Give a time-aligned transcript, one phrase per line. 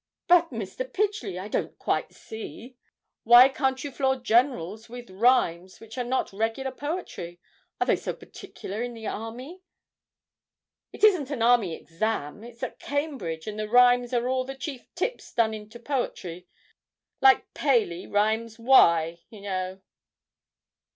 [0.27, 0.83] 'But, Mr.
[0.91, 2.75] Pidgely, I don't quite see;
[3.21, 7.39] why can't you floor generals with rhymes which are not regular poetry?
[7.79, 9.61] Are they so particular in the army?'
[10.91, 14.89] 'It isn't an army exam.; it's at Cambridge; and the rhymes are all the chief
[14.95, 16.47] tips done into poetry
[17.21, 19.81] like "Paley" rhymes, y' know.